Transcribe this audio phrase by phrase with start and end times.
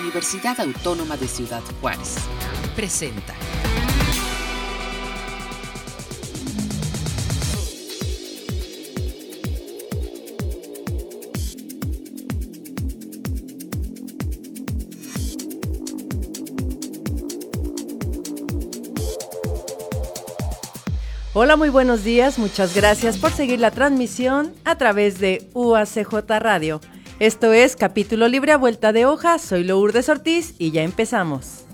[0.00, 2.16] Universidad Autónoma de Ciudad Juárez.
[2.74, 3.34] Presenta.
[21.36, 22.38] Hola, muy buenos días.
[22.38, 26.80] Muchas gracias por seguir la transmisión a través de UACJ Radio.
[27.20, 29.38] Esto es Capítulo Libre a Vuelta de Hoja.
[29.38, 31.64] Soy Lourdes Ortiz y ya empezamos.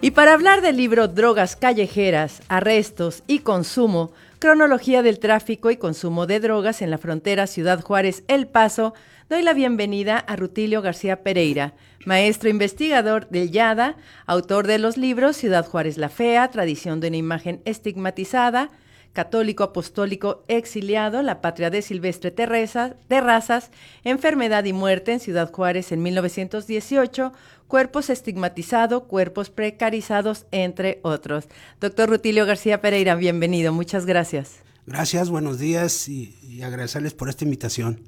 [0.00, 6.26] Y para hablar del libro Drogas callejeras, arrestos y consumo, cronología del tráfico y consumo
[6.26, 8.94] de drogas en la frontera Ciudad Juárez El Paso,
[9.28, 11.74] doy la bienvenida a Rutilio García Pereira,
[12.06, 17.16] maestro investigador del YADA, autor de los libros Ciudad Juárez la Fea, Tradición de una
[17.16, 18.70] imagen estigmatizada,
[19.18, 23.72] católico apostólico exiliado, la patria de Silvestre Terresa, de Razas,
[24.04, 27.32] Enfermedad y Muerte en Ciudad Juárez en 1918,
[27.66, 31.48] Cuerpos estigmatizados, cuerpos precarizados, entre otros.
[31.80, 34.60] Doctor Rutilio García Pereira, bienvenido, muchas gracias.
[34.86, 38.00] Gracias, buenos días y, y agradecerles por esta invitación.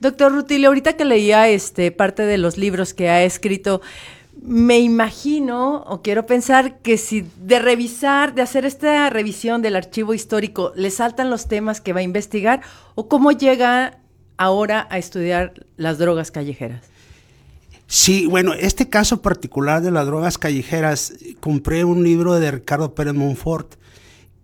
[0.00, 3.80] Doctor Rutilio, ahorita que leía este, parte de los libros que ha escrito,
[4.42, 10.14] me imagino o quiero pensar que si de revisar, de hacer esta revisión del archivo
[10.14, 12.60] histórico, le saltan los temas que va a investigar
[12.94, 13.98] o cómo llega
[14.36, 16.84] ahora a estudiar las drogas callejeras.
[17.86, 23.14] Sí, bueno, este caso particular de las drogas callejeras, compré un libro de Ricardo Pérez
[23.14, 23.76] Monfort,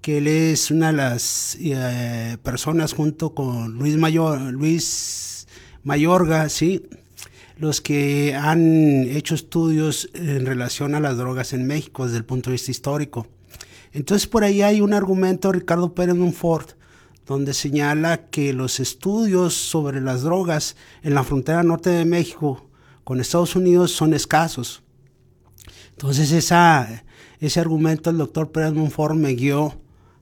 [0.00, 5.46] que él es una de las eh, personas junto con Luis, Mayor, Luis
[5.82, 6.86] Mayorga, sí,
[7.56, 12.50] los que han hecho estudios en relación a las drogas en México desde el punto
[12.50, 13.26] de vista histórico.
[13.92, 16.72] Entonces por ahí hay un argumento de Ricardo Pérez Monfort
[17.26, 22.68] donde señala que los estudios sobre las drogas en la frontera norte de México
[23.02, 24.82] con Estados Unidos son escasos.
[25.90, 27.04] Entonces esa,
[27.40, 29.80] ese argumento el doctor Pérez Monfort me guió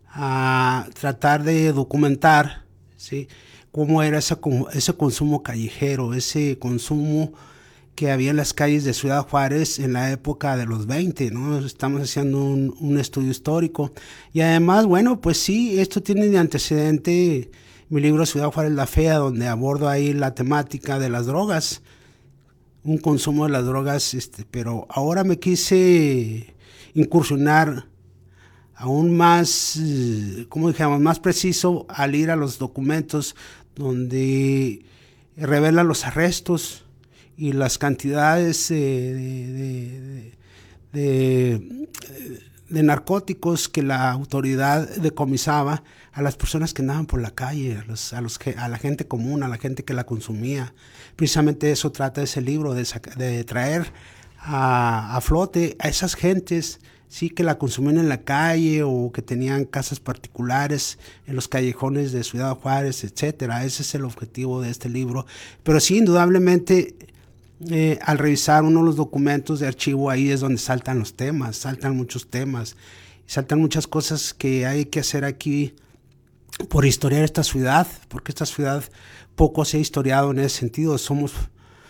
[0.08, 2.66] a tratar de documentar
[2.96, 3.28] ¿sí?
[3.72, 4.36] Cómo era ese,
[4.74, 7.32] ese consumo callejero, ese consumo
[7.94, 11.58] que había en las calles de Ciudad Juárez en la época de los 20, ¿no?
[11.58, 13.92] Estamos haciendo un, un, estudio histórico.
[14.32, 17.50] Y además, bueno, pues sí, esto tiene de antecedente
[17.92, 21.82] mi libro Ciudad Juárez la Fea, donde abordo ahí la temática de las drogas,
[22.84, 26.54] un consumo de las drogas, este, pero ahora me quise
[26.94, 27.86] incursionar
[28.74, 29.78] aún más,
[30.48, 33.36] ¿cómo dijamos?, más preciso al ir a los documentos
[33.74, 34.84] donde
[35.36, 36.84] revela los arrestos
[37.36, 40.32] y las cantidades de,
[40.92, 41.88] de,
[42.68, 45.82] de, narcóticos que la autoridad decomisaba
[46.12, 49.06] a las personas que andaban por la calle, a, los, a, los a la gente
[49.06, 50.74] común, a la gente que la consumía.
[51.16, 53.92] Precisamente eso trata ese libro, de, traer
[54.38, 56.80] a, a flote a esas gentes
[57.12, 62.10] sí que la consumían en la calle o que tenían casas particulares en los callejones
[62.10, 63.66] de Ciudad Juárez, etcétera.
[63.66, 65.26] Ese es el objetivo de este libro.
[65.62, 66.96] Pero sí, indudablemente,
[67.68, 71.56] eh, al revisar uno de los documentos de archivo, ahí es donde saltan los temas,
[71.56, 72.76] saltan muchos temas.
[73.26, 75.74] saltan muchas cosas que hay que hacer aquí
[76.70, 78.84] por historiar esta ciudad, porque esta ciudad
[79.36, 80.96] poco se ha historiado en ese sentido.
[80.96, 81.32] Somos,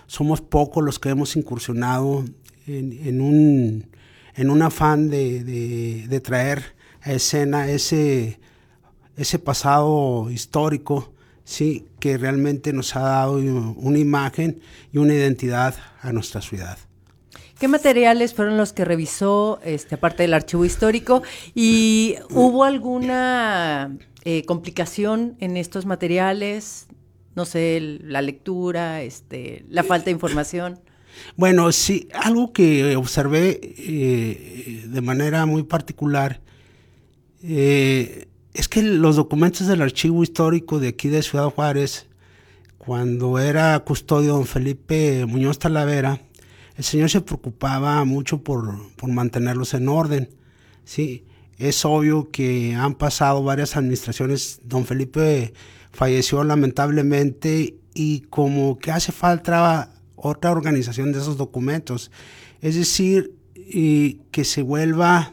[0.08, 2.24] somos pocos los que hemos incursionado
[2.66, 3.86] en, un,
[4.34, 8.38] en un afán de, traer a escena ese,
[9.16, 11.12] ese pasado histórico,
[11.44, 14.60] sí, que realmente nos ha dado una imagen
[14.92, 16.78] y una identidad a nuestra ciudad.
[17.58, 21.22] ¿Qué materiales fueron los que revisó, este, aparte del archivo histórico?
[21.54, 26.88] ¿Y hubo alguna eh, complicación en estos materiales?
[27.36, 30.80] No sé, la lectura, este, la falta de información.
[31.36, 36.40] Bueno, sí, algo que observé eh, de manera muy particular
[37.42, 42.06] eh, es que los documentos del archivo histórico de aquí de Ciudad Juárez,
[42.78, 46.20] cuando era custodio don Felipe Muñoz Talavera,
[46.76, 48.76] el señor se preocupaba mucho por,
[49.08, 50.30] mantenerlos en orden.
[50.84, 51.24] Sí,
[51.58, 54.60] es obvio que han pasado varias administraciones.
[54.64, 55.52] Don Felipe
[55.92, 59.92] falleció lamentablemente y como que hace falta
[60.22, 62.10] otra organización de esos documentos.
[62.60, 63.34] Es decir,
[64.30, 65.32] que se vuelva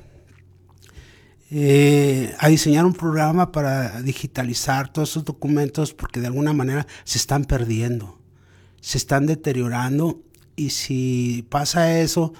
[1.51, 7.18] eh, a diseñar un programa para digitalizar todos esos documentos porque de alguna manera se
[7.18, 8.19] están perdiendo,
[8.81, 10.21] se están deteriorando
[10.56, 12.33] y si pasa eso,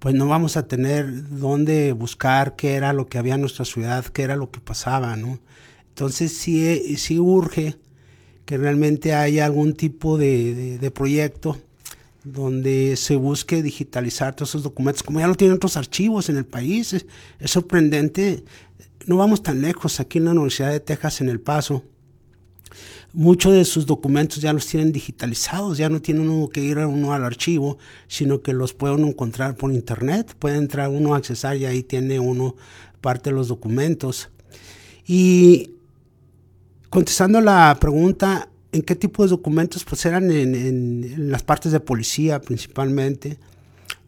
[0.00, 4.04] pues no vamos a tener dónde buscar qué era lo que había en nuestra ciudad,
[4.06, 5.38] qué era lo que pasaba, ¿no?
[5.90, 7.76] Entonces sí, sí urge
[8.44, 11.58] que realmente haya algún tipo de, proyecto
[12.32, 16.46] donde se busque digitalizar todos esos documentos, como ya lo tienen otros archivos en el
[16.46, 16.92] país.
[16.92, 17.06] Es,
[17.44, 18.44] sorprendente,
[19.06, 21.84] no vamos tan lejos, aquí en la Universidad de Texas, en El Paso,
[23.12, 26.86] muchos de sus documentos ya los tienen digitalizados, ya no tiene uno que ir a
[26.86, 31.18] uno al archivo, sino que los puede uno encontrar por internet, puede entrar uno a
[31.18, 32.54] accesar y ahí tiene uno
[33.00, 34.28] parte de los documentos.
[35.06, 35.70] Y
[36.90, 39.84] contestando la pregunta, ¿en qué tipo de documentos?
[39.84, 43.38] Pues eran en, las partes de policía principalmente,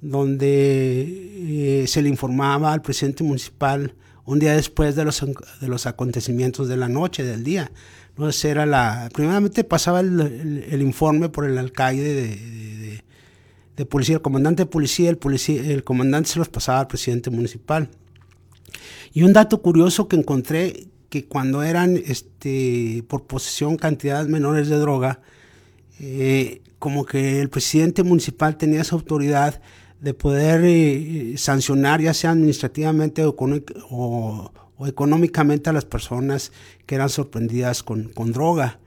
[0.01, 5.25] donde eh, se le informaba al presidente municipal un día después de los,
[5.61, 7.71] de los acontecimientos de la noche, del día
[8.21, 13.03] entonces era la, primeramente pasaba el, informe por el alcalde
[13.77, 17.31] de, policía, el comandante de policía, el policía, el comandante se los pasaba al presidente
[17.31, 17.89] municipal.
[19.15, 24.77] Y un dato curioso que encontré, que cuando eran este, por posesión cantidades menores de
[24.77, 25.21] droga,
[25.99, 29.61] eh, como que el presidente municipal tenía esa autoridad
[30.01, 34.53] de poder eh, sancionar, ya sea administrativamente o,
[34.87, 36.53] económicamente a las personas
[36.87, 38.79] que eran sorprendidas con, droga.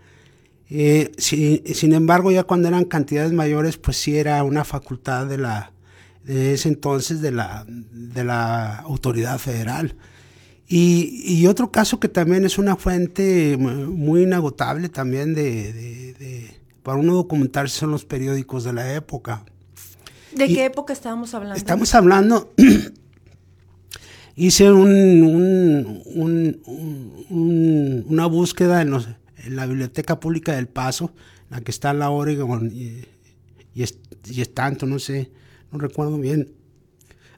[0.70, 5.74] Eh, sin embargo, ya cuando eran cantidades mayores, pues sí era una facultad de la
[6.24, 9.96] de ese entonces de la, de la autoridad federal.
[10.76, 16.48] Y, otro caso que también es una fuente muy inagotable también de,
[16.82, 19.46] para uno documentarse son los periódicos de la época.
[20.36, 21.58] ¿De qué época estábamos hablando?
[21.58, 22.54] Estamos hablando
[24.36, 26.02] hice un,
[28.10, 28.94] una búsqueda en,
[29.50, 31.14] la Biblioteca Pública del Paso,
[31.52, 33.06] la que está en la Oregon y,
[33.76, 34.00] y, es,
[34.56, 35.30] tanto, no sé,
[35.72, 36.52] no recuerdo bien,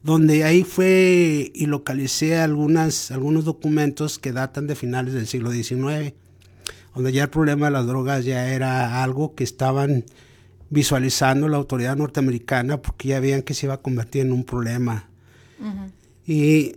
[0.05, 6.13] donde ahí fue y localicé algunas, algunos documentos que datan de finales del siglo XIX,
[6.93, 10.05] donde ya el problema de las drogas ya era algo que estaban
[10.69, 15.09] visualizando la autoridad norteamericana porque ya veían que se iba a convertir en un problema.
[16.27, 16.75] Y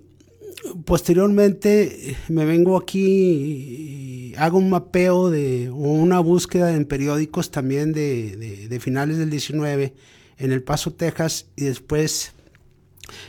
[0.86, 8.78] posteriormente me vengo aquí y hago un mapeo de una búsqueda en periódicos también de,
[8.80, 9.92] finales del 19
[10.38, 12.32] en El Paso, Texas, y después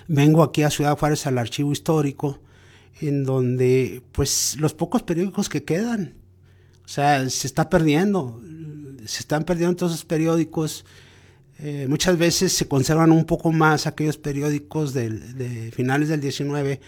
[0.08, 2.40] vengo aquí a Ciudad Juárez al archivo histórico,
[3.02, 6.16] en donde pues los pocos periódicos que quedan,
[6.86, 8.42] o sea, se está perdiendo,
[9.06, 10.86] se están perdiendo todos esos periódicos.
[11.60, 16.80] Eh, muchas veces se conservan un poco más aquellos periódicos de finales del 19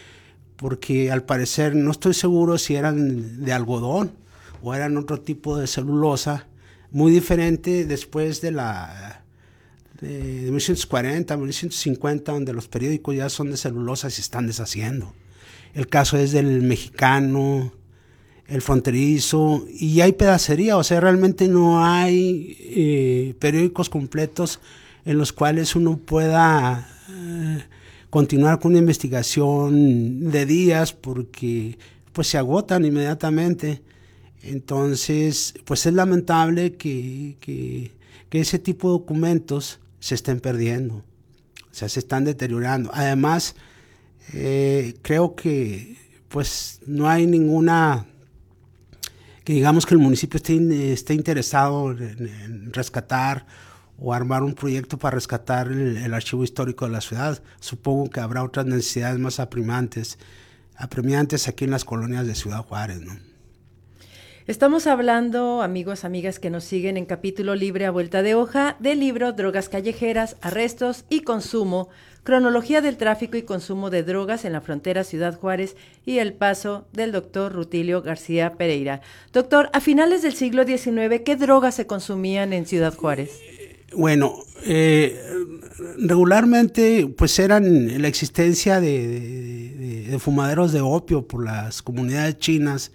[0.61, 4.11] porque al parecer no estoy seguro si eran de algodón
[4.61, 6.47] o eran otro tipo de celulosa,
[6.91, 9.20] muy diferente después de la
[10.01, 15.13] de 1940, 1950, donde los periódicos ya son de celulosa y se están deshaciendo.
[15.73, 17.71] El caso es del mexicano,
[18.47, 24.59] el fronterizo, y hay pedacería, o sea, realmente no hay eh, periódicos completos
[25.05, 27.63] en los cuales uno pueda eh,
[28.09, 31.77] continuar con una investigación de días porque
[32.13, 33.81] pues se agotan inmediatamente.
[34.43, 37.91] Entonces, pues es lamentable que, que,
[38.31, 42.91] ese tipo de documentos se estén perdiendo, o sea, se están deteriorando.
[42.93, 43.55] Además,
[44.33, 45.97] Eh, creo que
[46.29, 48.05] pues no hay ninguna
[49.43, 53.45] que digamos que el municipio esté, esté interesado en, rescatar
[53.97, 57.41] o armar un proyecto para rescatar el, archivo histórico de la ciudad.
[57.59, 60.17] Supongo que habrá otras necesidades más apremiantes,
[60.75, 63.17] apremiantes aquí en las colonias de Ciudad Juárez, ¿no?
[64.47, 68.99] Estamos hablando, amigos, amigas que nos siguen en capítulo libre a vuelta de hoja del
[68.99, 71.89] libro Drogas callejeras, arrestos y consumo,
[72.23, 75.75] cronología del tráfico y consumo de drogas en la frontera Ciudad Juárez
[76.07, 79.01] y el paso del doctor Rutilio García Pereira.
[79.31, 83.39] Doctor, a finales del siglo XIX, ¿qué drogas se consumían en Ciudad Juárez?
[83.93, 85.21] Bueno, eh,
[85.99, 92.91] regularmente pues eran la existencia de fumaderos de opio por las comunidades chinas,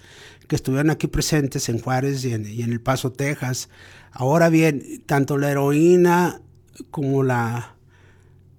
[0.48, 3.68] que estuvieron aquí presentes en Juárez y en, El Paso, Texas.
[4.12, 6.40] Ahora bien, tanto la heroína
[6.90, 7.76] como, la,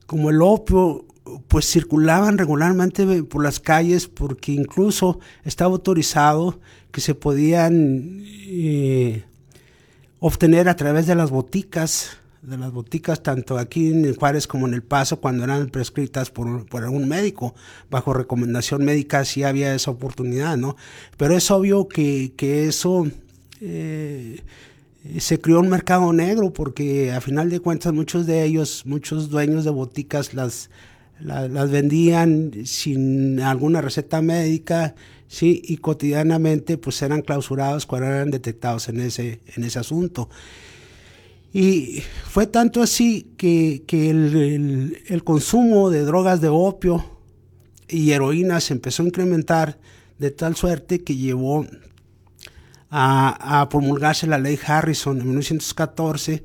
[0.06, 1.06] como el opio
[1.48, 6.60] pues circulaban regularmente por las calles porque incluso estaba autorizado
[6.92, 9.26] que se podían eh,
[10.20, 14.74] obtener a través de las boticas de las boticas, tanto aquí en Juárez como en
[14.74, 17.56] El Paso, cuando eran prescritas por, por algún médico,
[17.90, 20.76] bajo recomendación médica, sí había esa oportunidad, ¿no?
[21.18, 23.08] Pero es obvio que, que eso
[23.62, 24.42] eh,
[25.20, 29.66] se creó un mercado negro, porque a final de cuentas muchos de ellos, muchos dueños
[29.66, 30.70] de boticas las,
[31.20, 34.96] las, las vendían sin alguna receta médica,
[35.28, 40.30] sí, y cotidianamente pues eran clausurados cuando eran detectados en ese, en ese asunto.
[41.54, 47.06] Y fue tanto así que, el, consumo de drogas de opio
[47.88, 49.80] y heroína se empezó a incrementar
[50.20, 51.66] de tal suerte que llevó
[52.90, 56.44] a, promulgarse la ley Harrison en 1914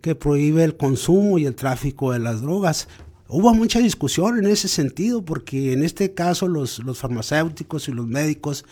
[0.00, 2.88] que prohíbe el consumo y el tráfico de las drogas.
[3.28, 8.06] Hubo mucha discusión en ese sentido porque en este caso los, los farmacéuticos y los
[8.06, 8.64] médicos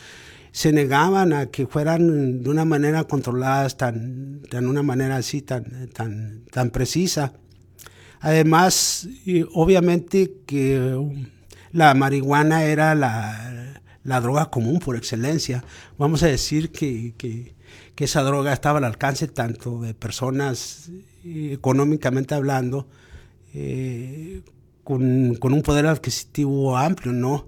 [0.52, 5.88] se negaban a que fueran de una manera controladas, tan, de una manera así, tan,
[5.93, 7.33] tan, tan precisa.
[8.21, 9.09] Además,
[9.52, 10.97] obviamente que
[11.73, 15.64] la marihuana era la, la, droga común por excelencia.
[15.99, 17.55] Vamos a decir que, que,
[17.95, 20.90] que, esa droga estaba al alcance tanto de personas
[21.25, 22.88] eh, económicamente hablando,
[23.55, 24.43] eh,
[24.83, 27.47] con, con, un poder adquisitivo amplio, ¿no?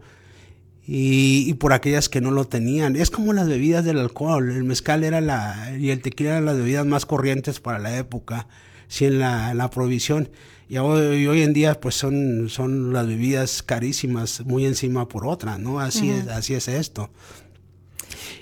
[0.93, 2.97] Y, por aquellas que no lo tenían.
[2.97, 4.51] Es como las bebidas del alcohol.
[4.51, 8.49] El mezcal era la, y el tequila eran las bebidas más corrientes para la época,
[8.89, 10.31] sin la, la prohibición.
[10.69, 15.59] Y hoy, hoy, en día pues son, son las bebidas carísimas, muy encima por otra,
[15.59, 15.79] ¿no?
[15.79, 17.11] Así, es, así es esto.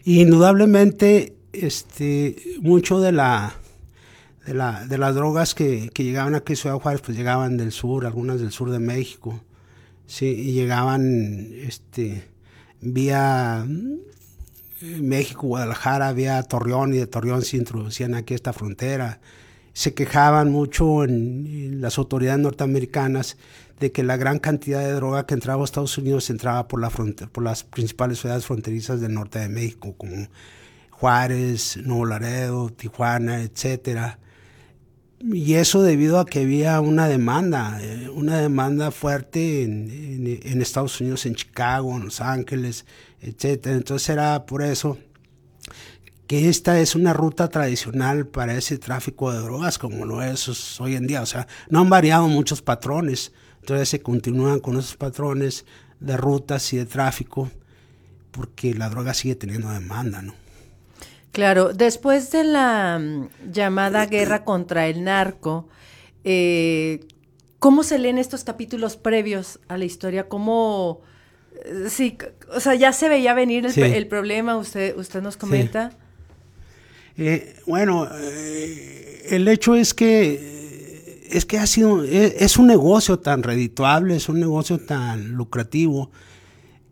[0.05, 3.57] indudablemente, este, mucho de la,
[4.47, 7.73] de, la, de las drogas que, que llegaban aquí a Ciudad Juárez, pues llegaban del
[7.73, 9.39] sur, algunas del sur de México,
[10.07, 12.38] sí, y llegaban, este,
[12.81, 13.67] vía
[14.81, 19.21] eh, México, Guadalajara, vía Torreón y de Torreón se introducían aquí esta frontera.
[19.73, 23.37] Se quejaban mucho en, las autoridades norteamericanas
[23.81, 26.91] de que la gran cantidad de droga que entraba a Estados Unidos entraba por, la
[26.91, 30.29] frontera, por las principales ciudades fronterizas del norte de México, como
[30.91, 34.19] Juárez, Nuevo Laredo, Tijuana, etcétera.
[35.21, 41.27] Y eso debido a que había una demanda, eh, una demanda fuerte en, Estados Unidos,
[41.27, 42.85] en Chicago, en Los Ángeles,
[43.21, 43.67] etc.
[43.69, 44.99] Entonces era por eso
[46.29, 50.95] que esta es una ruta tradicional para ese tráfico de drogas, como lo es hoy
[50.95, 51.23] en día.
[51.23, 55.65] O sea, no han variado muchos patrones, entonces se continúan con esos patrones
[56.01, 57.51] de rutas y de tráfico,
[58.31, 60.35] porque la droga sigue teniendo demanda, ¿no?
[61.33, 65.69] Claro, después de la mm, llamada guerra contra el narco,
[66.25, 67.01] eh,
[67.59, 70.29] ¿cómo se leen estos capítulos previos a la historia?
[70.29, 71.01] ¿Cómo,
[71.65, 72.19] eh, sí,
[72.55, 75.93] o sea, ya se veía venir el, problema, usted, usted nos comenta?
[77.17, 78.09] Eh, bueno,
[79.29, 80.59] el hecho es que
[81.31, 86.11] es que ha sido, es, un negocio tan redituable, es un negocio tan lucrativo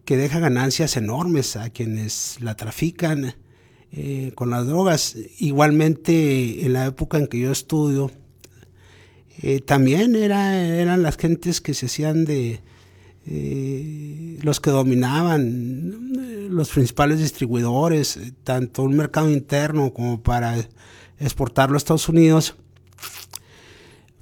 [0.04, 3.34] que deja ganancias enormes a quienes la trafican
[3.92, 5.16] eh, con las drogas.
[5.38, 8.10] Igualmente en la época en que yo estudio,
[9.42, 12.60] eh, también era, eran las gentes que se hacían de
[13.26, 20.56] eh, los que dominaban los principales distribuidores, tanto un mercado interno como para
[21.18, 22.54] exportarlo a Estados Unidos.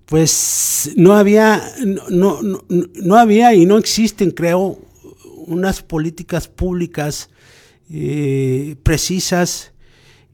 [0.07, 1.63] Pues no había,
[2.11, 4.79] no, no, no había y no existen, creo,
[5.47, 7.31] unas políticas públicas
[7.91, 9.73] eh, precisas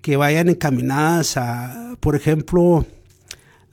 [0.03, 2.87] que vayan encaminadas a, por ejemplo,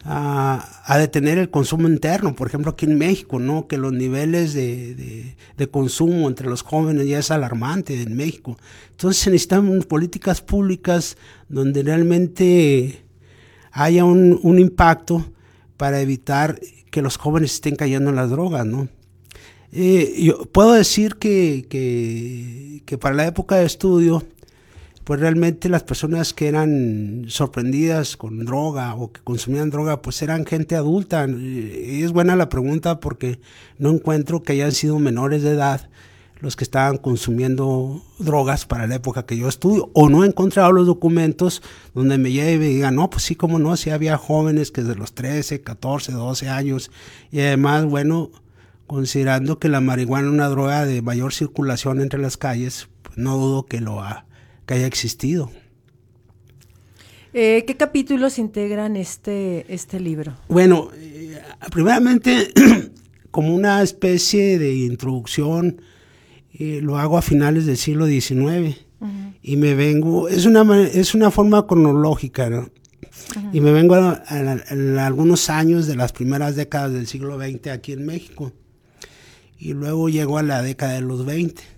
[0.03, 3.67] a, detener el consumo interno, por ejemplo aquí en México, ¿no?
[3.67, 5.35] que los niveles de,
[5.71, 8.57] consumo entre los jóvenes ya es alarmante en México.
[8.91, 11.17] Entonces se necesitan políticas públicas
[11.49, 13.03] donde realmente
[13.71, 15.25] haya un, impacto
[15.75, 18.65] para evitar que los jóvenes estén cayendo en las drogas.
[18.65, 18.87] ¿no?
[19.71, 21.65] Eh, yo puedo decir que,
[22.85, 24.23] que para la época de estudio,
[25.07, 30.45] pues realmente las personas que eran sorprendidas con droga o que consumían droga, pues eran
[30.45, 31.25] gente adulta.
[31.29, 33.39] Y es buena la pregunta porque
[33.77, 35.89] no encuentro que hayan sido menores de edad
[36.41, 40.71] los que estaban consumiendo drogas para la época que yo estudio, o no he encontrado
[40.71, 41.61] los documentos
[41.95, 44.99] donde me lleve y diga, no, pues sí, como no, sí había jóvenes que desde
[44.99, 46.91] los 13, 14, 12 años,
[47.31, 48.29] y además, bueno,
[48.87, 53.37] considerando que la marihuana es una droga de mayor circulación entre las calles, pues no
[53.37, 54.25] dudo que lo ha
[54.67, 55.49] que haya existido.
[57.33, 60.35] Eh, ¿Qué capítulos integran este, este libro?
[60.49, 61.39] Bueno, eh,
[61.71, 62.51] primeramente,
[63.31, 65.81] como una especie de introducción,
[66.53, 68.77] eh, lo hago a finales del siglo XIX
[69.43, 72.69] y me vengo, es una, es una forma cronológica, ¿no?
[73.53, 74.23] Y me vengo a,
[74.99, 78.51] algunos años de las primeras décadas del siglo XX aquí en México.
[79.57, 81.77] Y luego llego a la década de los 20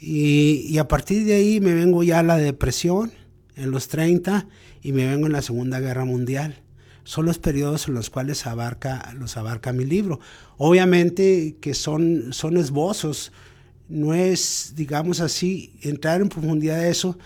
[0.00, 3.12] y, a partir de ahí me vengo ya a la depresión
[3.56, 4.46] en los 30
[4.82, 6.62] y me vengo en la Segunda Guerra Mundial.
[7.02, 10.20] Son los periodos en los cuales abarca, los abarca mi libro.
[10.56, 13.32] Obviamente que son, son esbozos,
[13.88, 17.18] no es, digamos así, entrar en profundidad de eso,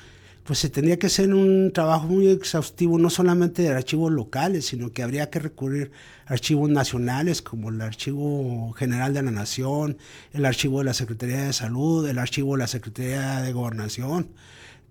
[0.44, 4.92] pues se tendría que hacer un trabajo muy exhaustivo, no solamente de archivos locales, sino
[4.92, 5.92] que habría que recurrir
[6.26, 9.98] a archivos nacionales como el Archivo General de la Nación,
[10.32, 14.30] el Archivo de la Secretaría de Salud, el Archivo de la Secretaría de Gobernación.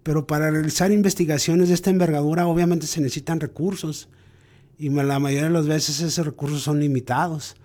[0.04, 4.08] Pero para realizar investigaciones de esta envergadura obviamente se necesitan recursos
[4.80, 7.56] y la mayoría de las veces esos recursos son limitados.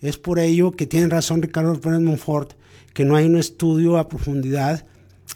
[0.00, 2.54] Es por ello que tiene razón Ricardo Pérez Monfort
[2.92, 4.84] que no hay un estudio a profundidad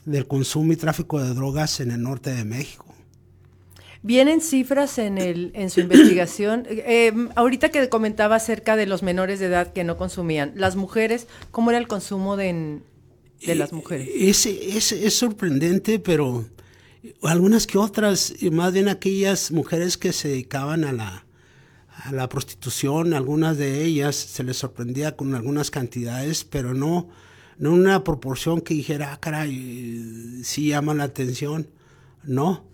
[0.05, 2.87] del consumo y tráfico de drogas en el norte de México.
[4.03, 6.65] ¿Vienen cifras en, el, en su investigación?
[6.69, 11.27] Eh, ahorita que comentaba acerca de los menores de edad que no consumían, las mujeres,
[11.51, 12.81] ¿cómo era el consumo de,
[13.45, 14.09] de las mujeres?
[14.15, 16.45] Es, es, es, sorprendente, pero
[17.23, 21.27] algunas que otras, más bien aquellas mujeres que se dedicaban a la,
[22.05, 27.09] a la prostitución, algunas de ellas se les sorprendía con algunas cantidades, pero no
[27.59, 31.69] no una proporción que dijera, ah, caray, sí llama la atención,
[32.25, 32.65] no.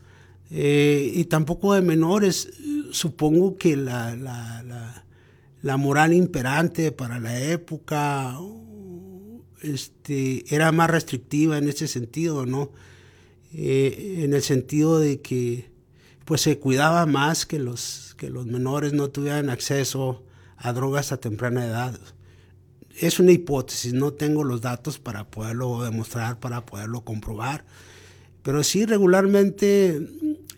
[0.50, 2.50] Eh, y tampoco de menores,
[2.90, 8.38] supongo que la, la, moral imperante para la época
[9.62, 12.70] este, era más restrictiva en ese sentido, ¿no?
[13.54, 15.70] Eh, en el sentido de que
[16.24, 20.22] pues se cuidaba más que los, que los menores no tuvieran acceso
[20.56, 21.98] a drogas a temprana edad
[22.98, 27.64] es una hipótesis, no tengo los datos para poderlo demostrar, para poderlo comprobar,
[28.42, 30.00] pero sí regularmente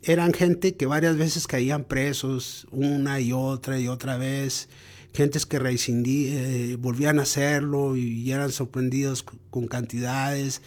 [0.03, 4.69] eran gente que varias veces caían presos, una y otra y otra vez,
[5.13, 10.61] gentes que eh, volvían a hacerlo y eran sorprendidos con cantidades,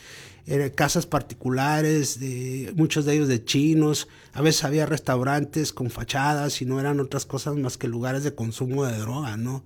[0.48, 6.62] eran casas particulares, de, muchos de ellos de chinos, a veces había restaurantes con fachadas
[6.62, 9.64] y no eran otras cosas más que lugares de consumo de droga, ¿no?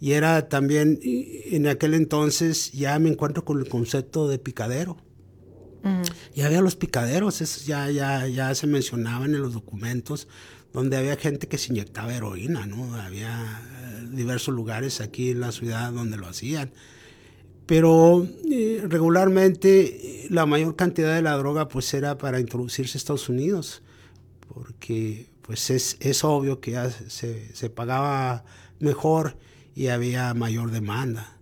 [0.00, 4.96] Y era también, en aquel entonces ya me encuentro con el concepto de picadero.
[6.34, 10.28] Ya había los picaderos, eso ya, ya, ya se mencionaban en los documentos,
[10.72, 12.94] donde había gente que se inyectaba heroína, ¿no?
[12.94, 16.72] Había eh, diversos lugares aquí en la ciudad donde lo hacían.
[17.64, 23.28] Pero eh, regularmente la mayor cantidad de la droga pues era para introducirse a Estados
[23.28, 23.82] Unidos,
[24.52, 28.44] porque pues es, es obvio que ya se, se pagaba
[28.78, 29.38] mejor
[29.78, 31.36] y había mayor demanda.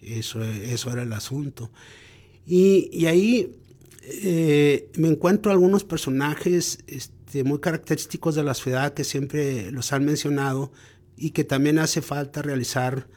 [0.00, 1.70] Eso, eso era el asunto.
[2.46, 3.54] Y, y ahí
[4.00, 10.06] eh, me encuentro algunos personajes este, muy característicos de la ciudad que siempre los han
[10.06, 10.72] mencionado
[11.18, 13.08] y que también hace falta realizar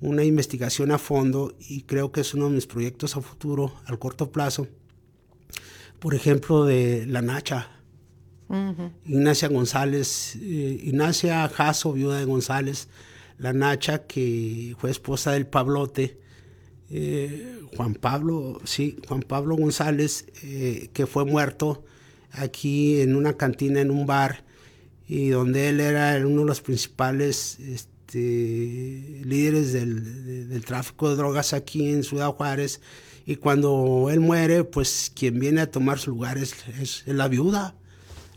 [0.00, 3.98] una investigación a fondo y creo que es uno de mis proyectos a futuro, al
[3.98, 4.66] corto plazo.
[5.98, 7.70] Por ejemplo, de La Nacha,
[9.04, 12.88] Ignacia González, eh, Ignacia Jasso, viuda de González,
[13.38, 16.18] la Nacha, que fue esposa del Pablote,
[16.90, 21.84] eh, Juan Pablo, sí, Juan Pablo González, eh, que fue muerto
[22.32, 24.44] aquí en una cantina, en un bar,
[25.08, 31.88] y donde él era uno de los principales este, líderes del, tráfico de drogas aquí
[31.88, 32.80] en Ciudad Juárez.
[33.24, 37.74] Y cuando él muere, pues quien viene a tomar su lugar es, es la viuda,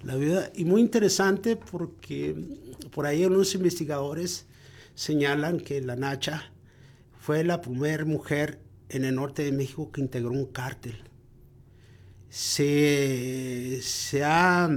[0.04, 0.52] la viuda.
[0.56, 2.36] Y muy interesante porque
[2.92, 4.46] por ahí unos investigadores
[5.00, 6.52] señalan que la Nacha
[7.22, 8.60] fue la primera mujer
[8.90, 10.98] en el norte de México que integró un cártel.
[12.30, 14.70] Se, se ha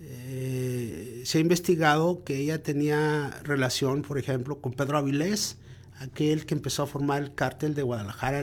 [0.00, 5.58] eh, se ha investigado que ella tenía relación, por ejemplo, con Pedro Avilés,
[5.98, 8.42] aquel que empezó a formar el cártel de Guadalajara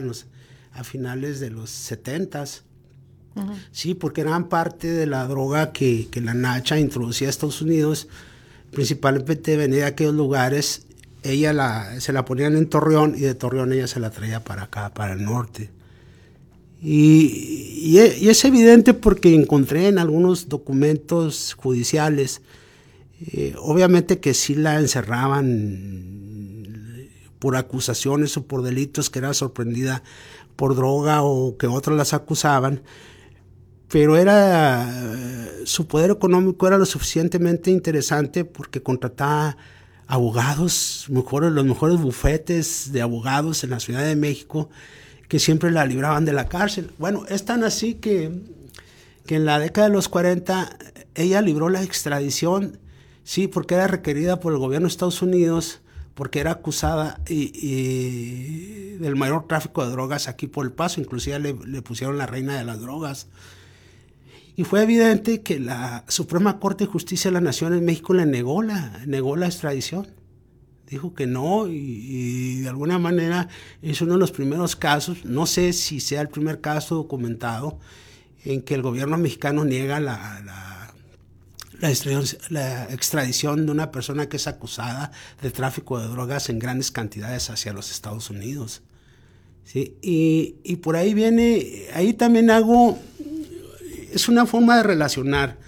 [0.72, 2.44] a finales de los 70
[3.72, 8.06] Sí, porque eran parte de la droga que, la Nacha introducía a Estados Unidos,
[8.74, 10.86] principalmente venía de aquellos lugares.
[11.22, 14.64] Ella la, se la ponían en Torreón y de Torreón ella se la traía para
[14.64, 15.70] acá, para el norte.
[16.86, 22.42] Y, es evidente porque encontré en algunos documentos judiciales,
[23.32, 26.12] eh, obviamente que sí la encerraban
[27.38, 30.02] por acusaciones o por delitos, que era sorprendida
[30.56, 32.82] por droga o que otros las acusaban,
[33.88, 34.88] pero era
[35.64, 39.56] su poder económico era lo suficientemente interesante porque contrataba
[40.06, 44.68] abogados, mejores, los mejores bufetes de abogados en la Ciudad de México,
[45.28, 46.90] que siempre la libraban de la cárcel.
[46.98, 48.30] Bueno, es tan así que,
[49.26, 50.76] que en la década de los 40
[51.14, 52.78] ella libró la extradición,
[53.22, 55.80] sí, porque era requerida por el gobierno de Estados Unidos,
[56.14, 61.54] porque era acusada y, del mayor tráfico de drogas aquí por el paso, inclusive le,
[61.66, 63.26] le pusieron la reina de las drogas.
[64.56, 68.26] Y fue evidente que la Suprema Corte de Justicia de la Nación en México le
[68.26, 70.06] negó la, negó la extradición
[70.86, 73.48] dijo que no y, de alguna manera
[73.82, 77.78] es uno de los primeros casos, no sé si sea el primer caso documentado
[78.44, 80.70] en que el gobierno mexicano niega la, la,
[82.90, 85.10] extradición, de una persona que es acusada
[85.42, 88.82] de tráfico de drogas en grandes cantidades hacia los Estados Unidos.
[89.64, 89.96] ¿sí?
[90.00, 92.98] Y, y por ahí viene, ahí también hago,
[94.14, 95.58] es una forma de relacionar,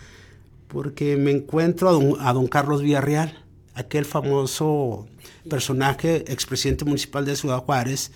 [0.69, 5.07] porque me encuentro a don, a don Carlos Villarreal aquel famoso
[5.49, 8.11] personaje, expresidente municipal de Ciudad Juárez,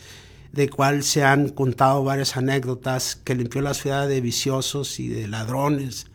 [0.53, 5.29] de cual se han contado varias anécdotas, que limpió la ciudad de viciosos y de
[5.29, 6.07] ladrones.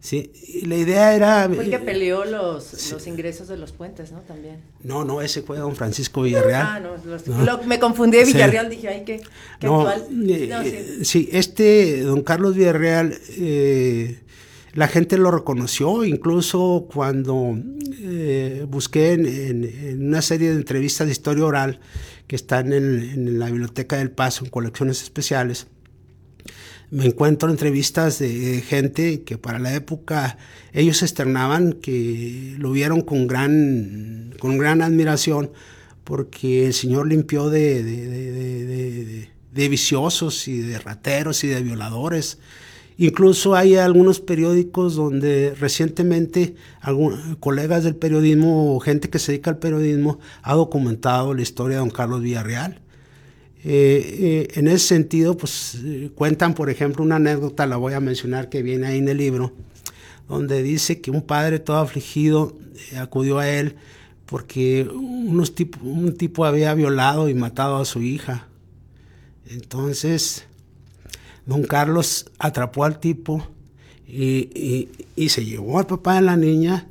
[0.00, 1.48] Sí, y la idea era...
[1.54, 4.20] Fue el que peleó los, los ingresos de los puentes, ¿no?
[4.20, 4.56] También.
[4.82, 6.66] No, no, ese fue don Francisco Villarreal.
[6.66, 9.20] Ah, no, me confundí de Villarreal, dije, ay, qué,
[9.58, 10.06] qué actual.
[10.26, 11.04] Eh, sí.
[11.04, 11.28] sí.
[11.32, 14.20] este don Carlos Villarreal eh,
[14.74, 17.58] la gente lo reconoció, incluso cuando
[18.00, 21.80] eh, busqué en, una serie de entrevistas de historia oral
[22.26, 25.66] que están en, la Biblioteca del Paso, en colecciones especiales,
[26.90, 30.38] me encuentro entrevistas de gente que para la época
[30.72, 35.50] ellos externaban que lo vieron con gran, con gran admiración
[36.04, 37.82] porque el Señor limpió de,
[39.52, 42.38] de viciosos y de rateros y de violadores
[43.02, 49.50] Incluso hay algunos periódicos donde recientemente algunos colegas del periodismo o gente que se dedica
[49.50, 52.82] al periodismo ha documentado la historia de don Carlos Villarreal.
[53.62, 58.00] Eh, eh, en ese sentido, pues eh, cuentan, por ejemplo, una anécdota, la voy a
[58.00, 59.52] mencionar, que viene ahí en el libro,
[60.28, 62.56] donde dice que un padre todo afligido
[62.96, 63.76] acudió a él
[64.24, 68.46] porque unos un tipo había violado y matado a su hija.
[69.48, 70.44] Entonces,
[71.46, 73.44] don Carlos atrapó al tipo
[74.06, 74.88] y,
[75.28, 76.86] se llevó al papá de la niña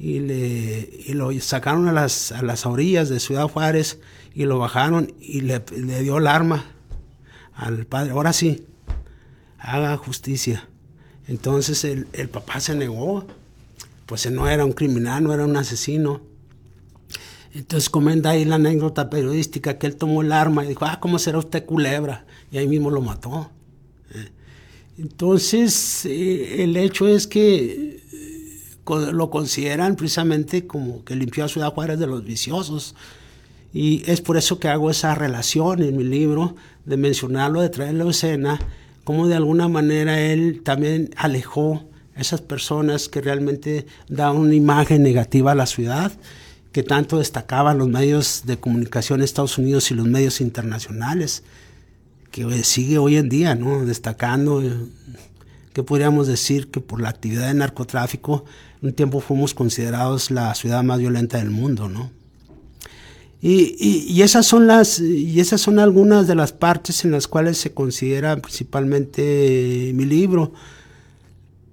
[0.00, 3.98] y, le, lo sacaron a las, a las orillas de Ciudad Juárez
[4.34, 5.60] y lo bajaron y le,
[6.02, 6.64] dio el arma
[7.52, 8.12] al padre.
[8.12, 8.64] Ahora sí,
[9.58, 10.66] haga justicia.
[11.28, 13.26] Entonces el, el, papá se negó,
[14.06, 16.22] pues no era un criminal, no era un asesino.
[17.52, 21.18] Entonces comenta ahí la anécdota periodística que él tomó el arma y dijo, ah, ¿cómo
[21.18, 22.24] será usted culebra?
[22.50, 23.50] Y ahí mismo lo mató.
[25.00, 28.09] Entonces, eh, el hecho es que eh,
[28.98, 32.94] lo consideran precisamente como que limpió a Ciudad Juárez de los viciosos.
[33.72, 38.08] Y es por eso que hago esa relación en mi libro, de mencionarlo, de traerlo
[38.08, 38.58] a escena,
[39.04, 41.84] como de alguna manera él también alejó
[42.16, 46.12] esas personas que realmente daban una imagen negativa a la ciudad,
[46.72, 51.42] que tanto destacaban los medios de comunicación de Estados Unidos y los medios internacionales
[52.30, 53.84] que sigue hoy en día, ¿no?
[53.84, 54.72] Destacando, eh,
[55.72, 58.44] que podríamos decir que por la actividad de narcotráfico,
[58.82, 62.10] un tiempo fuimos considerados la ciudad más violenta del mundo, ¿no?
[63.42, 67.72] Y, esas son las y esas son algunas de las partes en las cuales se
[67.72, 70.52] considera principalmente mi libro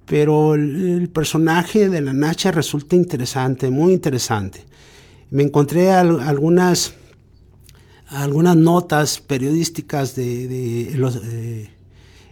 [0.05, 4.63] pero el, personaje de la Nacha resulta interesante muy interesante
[5.29, 6.93] me encontré algunas
[8.07, 11.19] algunas notas periodísticas de, los,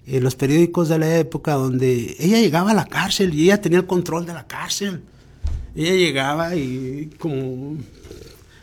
[0.08, 3.80] en los periódicos de la época donde ella llegaba a la cárcel y ella tenía
[3.80, 5.02] el control de la cárcel.
[5.76, 7.78] Ella llegaba y como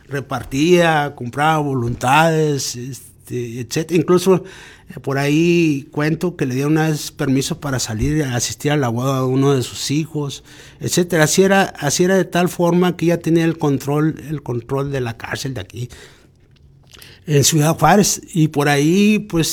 [0.09, 3.91] repartía, compraba voluntades, este, etc.
[3.93, 4.45] Incluso
[4.89, 8.77] eh, por ahí cuento que le dio una vez permiso para salir a asistir a
[8.77, 10.45] la boda de uno de sus hijos,
[10.81, 11.25] etcétera.
[11.25, 15.01] Así era, así era de tal forma que ella tenía el control, el control de
[15.01, 15.89] la cárcel de aquí,
[17.27, 18.23] en Ciudad Juárez.
[18.33, 19.47] Y por ahí, pues,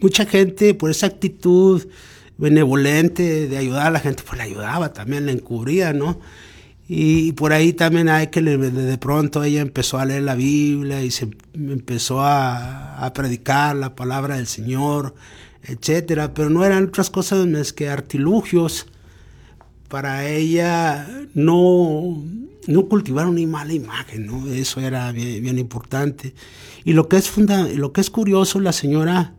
[0.00, 1.86] mucha gente, por esa actitud,
[2.36, 6.20] benevolente de ayudar a la gente, pues le ayudaba también, le encubría, ¿no?
[6.86, 11.10] Y por ahí también hay que de pronto ella empezó a leer la Biblia y
[11.10, 15.14] se empezó a, a predicar la palabra del Señor,
[15.62, 18.86] etcétera, pero no eran otras cosas más que artilugios
[19.88, 22.22] para ella no,
[22.66, 24.46] no cultivar una mala imagen, ¿no?
[24.48, 26.34] Eso era bien, importante.
[26.84, 29.34] Y lo que es funda, lo que es curioso, la señora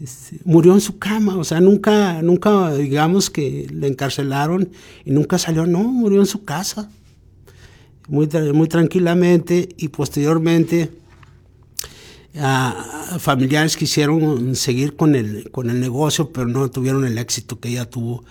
[0.00, 4.70] este, murió en su cama, o sea, nunca, nunca, digamos que le encarcelaron
[5.04, 6.90] y nunca salió, no, murió en su casa,
[8.08, 10.90] muy, muy tranquilamente y posteriormente
[13.18, 17.88] familiares quisieron seguir con el, con el negocio, pero no tuvieron el éxito que ella
[17.88, 18.24] tuvo.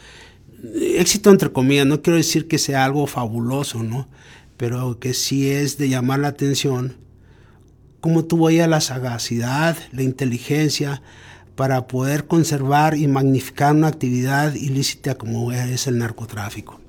[0.76, 4.08] Éxito entre comillas, no quiero decir que sea algo fabuloso, ¿no?
[4.58, 6.96] Pero que sí es de llamar la atención
[8.00, 11.02] cómo tuvo ella la sagacidad, la inteligencia,
[11.56, 16.80] para poder conservar y magnificar una actividad ilícita como es el narcotráfico.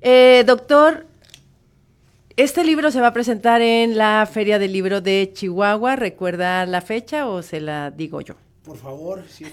[0.00, 1.06] Eh, doctor,
[2.36, 5.96] este libro se va a presentar en la Feria del Libro de Chihuahua.
[5.96, 8.34] ¿Recuerda la fecha o se la digo yo?
[8.62, 9.46] Por favor, sí,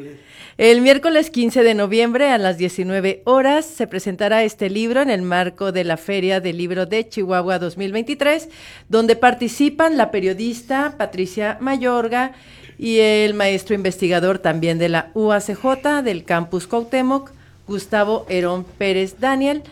[0.58, 5.22] El miércoles 15 de noviembre a las 19 horas se presentará este libro en el
[5.22, 8.48] marco de la Feria del Libro de Chihuahua 2023,
[8.88, 12.32] donde participan la periodista Patricia Mayorga
[12.76, 17.30] y el maestro investigador también de la UACJ del campus Cuauhtémoc,
[17.66, 19.62] Gustavo Herón Pérez Daniel,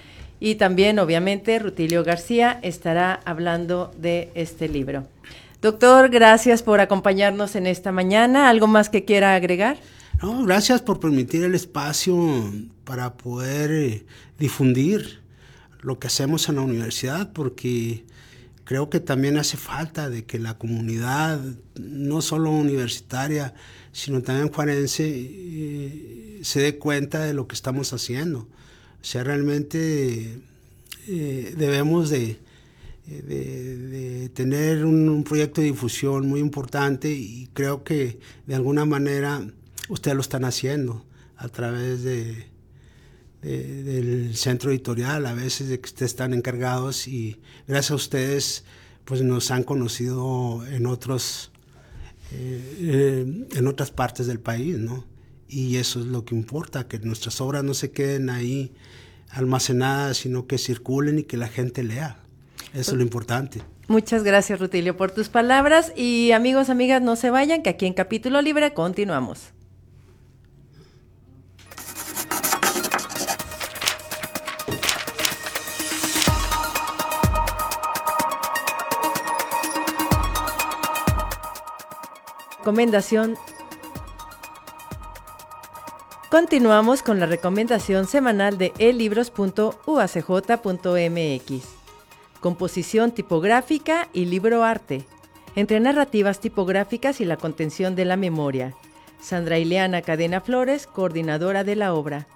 [0.45, 5.09] y también obviamente Rutilio García estará hablando de este libro.
[5.63, 8.51] Doctor, gracias por acompañarnos en esta mañana.
[8.51, 9.79] ¿Algo más que quiera agregar?
[10.21, 12.53] No, gracias por permitir el espacio
[12.85, 14.07] para poder eh,
[14.39, 15.23] difundir
[15.81, 18.05] lo que hacemos en la universidad, porque
[18.65, 21.41] creo que también hace falta de que la comunidad,
[21.77, 23.55] no solo universitaria,
[23.93, 28.47] sino también juarense, eh, se dé cuenta de lo que estamos haciendo.
[29.05, 30.41] O sea, realmente
[31.09, 32.39] eh, debemos de,
[34.33, 39.47] tener un, proyecto de difusión muy importante y creo que de alguna manera
[39.91, 41.05] ustedes lo están haciendo
[41.37, 42.47] a través de,
[43.43, 48.65] del centro editorial, a veces de que ustedes están encargados y gracias a ustedes
[49.05, 51.53] pues nos han conocido en otros
[52.33, 55.05] eh, eh, en otras partes del país, ¿no?
[55.55, 58.73] Y eso es lo que importa, que nuestras obras no se queden ahí
[59.31, 62.17] almacenadas, sino que circulen y que la gente lea.
[62.73, 63.63] Eso es lo importante.
[63.87, 65.93] Muchas gracias, Rutilio, por tus palabras.
[65.95, 69.53] Y amigos, amigas, no se vayan, que aquí en Capítulo Libre continuamos.
[82.59, 83.37] Recomendación.
[86.35, 91.63] Continuamos con la recomendación semanal de elibros.uacj.mx
[92.41, 95.05] composición tipográfica y libro arte,
[95.55, 98.75] entre narrativas tipográficas y la contención de la memoria.
[99.21, 102.27] Sandra Ileana Cadena Flores, coordinadora de la obra.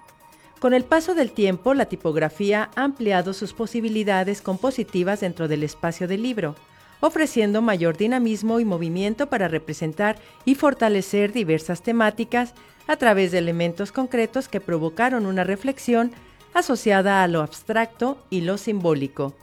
[0.61, 6.07] Con el paso del tiempo, la tipografía ha ampliado sus posibilidades compositivas dentro del espacio
[6.07, 6.55] del libro,
[7.01, 12.53] ofreciendo mayor dinamismo y movimiento para representar y fortalecer diversas temáticas
[12.89, 16.11] a través de elementos concretos que provocaron una reflexión
[16.55, 19.35] asociada a lo abstracto y lo simbólico.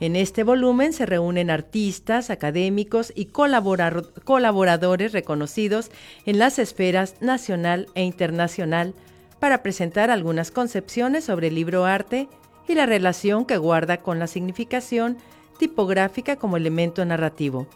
[0.00, 5.90] En este volumen se reúnen artistas, académicos y colaboradores reconocidos
[6.26, 8.92] en las esferas nacional e internacional
[9.40, 12.28] para presentar algunas concepciones sobre el libro arte
[12.68, 15.16] y la relación que guarda con la significación
[15.58, 17.66] tipográfica como elemento narrativo.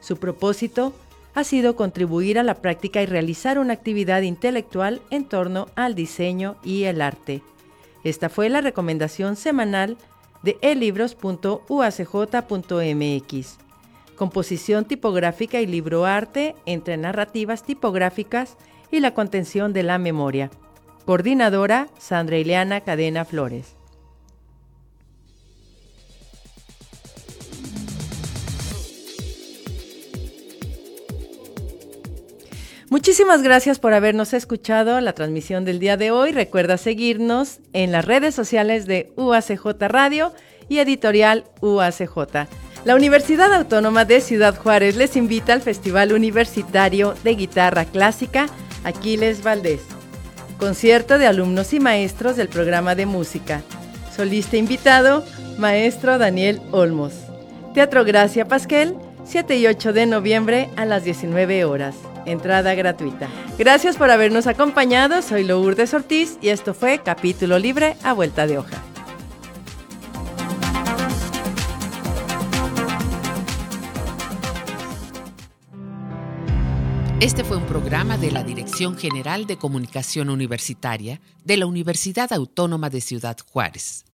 [0.00, 0.94] Su propósito
[1.36, 6.56] ha sido contribuir a la práctica y realizar una actividad intelectual en torno al diseño
[6.64, 7.42] y el arte.
[8.04, 9.98] Esta fue la recomendación semanal
[10.42, 13.58] de elibros.uacj.mx.
[14.16, 18.56] Composición tipográfica y libroarte entre narrativas tipográficas
[18.90, 20.50] y la contención de la memoria.
[21.04, 23.75] Coordinadora Sandra Ileana Cadena Flores.
[32.88, 36.30] Muchísimas gracias por habernos escuchado la transmisión del día de hoy.
[36.30, 40.32] Recuerda seguirnos en las redes sociales de UACJ Radio
[40.68, 42.46] y editorial UACJ.
[42.84, 48.46] La Universidad Autónoma de Ciudad Juárez les invita al Festival Universitario de Guitarra Clásica
[48.84, 49.80] Aquiles Valdés.
[50.56, 53.62] Concierto de alumnos y maestros del programa de música.
[54.14, 55.24] Solista invitado,
[55.58, 57.14] maestro Daniel Olmos.
[57.74, 58.94] Teatro Gracia Pasquel,
[59.24, 61.96] 7 y 8 de noviembre a las 19 horas.
[62.26, 63.28] Entrada gratuita.
[63.58, 65.22] Gracias por habernos acompañado.
[65.22, 68.82] Soy Lourdes Ortiz y esto fue Capítulo Libre a Vuelta de Hoja.
[77.20, 82.90] Este fue un programa de la Dirección General de Comunicación Universitaria de la Universidad Autónoma
[82.90, 84.04] de Ciudad Juárez.